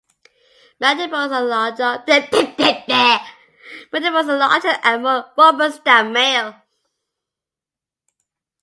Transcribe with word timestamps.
Mandibles 0.79 1.31
are 1.31 1.43
larger 1.43 2.01
and 4.83 5.03
more 5.03 5.25
robust 5.37 5.83
than 5.85 6.11
male. 6.11 6.55